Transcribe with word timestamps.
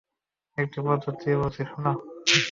একটি 0.57 0.79
পদ্ধতি 0.85 1.27
বলছি 1.35 1.61
শোন। 1.65 1.85